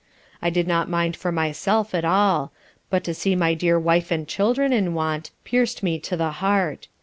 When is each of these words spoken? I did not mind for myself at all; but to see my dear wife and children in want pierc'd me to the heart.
I 0.41 0.49
did 0.49 0.67
not 0.67 0.89
mind 0.89 1.15
for 1.15 1.31
myself 1.31 1.93
at 1.93 2.03
all; 2.03 2.51
but 2.89 3.03
to 3.03 3.13
see 3.13 3.35
my 3.35 3.53
dear 3.53 3.77
wife 3.77 4.09
and 4.09 4.27
children 4.27 4.73
in 4.73 4.95
want 4.95 5.29
pierc'd 5.43 5.83
me 5.83 5.99
to 5.99 6.17
the 6.17 6.31
heart. 6.31 6.87